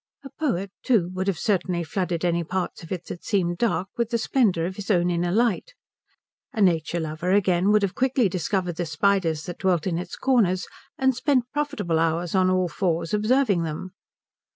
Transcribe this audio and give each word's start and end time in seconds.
A 0.23 0.31
poet, 0.31 0.71
too, 0.81 1.09
would 1.13 1.31
certainly 1.37 1.81
have 1.81 1.87
flooded 1.87 2.25
any 2.25 2.43
parts 2.43 2.81
of 2.81 2.91
it 2.91 3.05
that 3.05 3.23
seemed 3.23 3.59
dark 3.59 3.87
with 3.97 4.09
the 4.09 4.17
splendour 4.17 4.65
of 4.65 4.75
his 4.77 4.89
own 4.89 5.11
inner 5.11 5.29
light; 5.31 5.75
a 6.51 6.59
nature 6.59 6.99
lover, 6.99 7.29
again, 7.33 7.69
would 7.69 7.83
have 7.83 7.93
quickly 7.93 8.27
discovered 8.27 8.77
the 8.77 8.87
spiders 8.87 9.43
that 9.45 9.59
dwelt 9.59 9.85
in 9.85 9.99
its 9.99 10.15
corners, 10.15 10.65
and 10.97 11.15
spent 11.15 11.51
profitable 11.53 11.99
hours 11.99 12.33
on 12.33 12.49
all 12.49 12.67
fours 12.67 13.13
observing 13.13 13.61
them. 13.61 13.91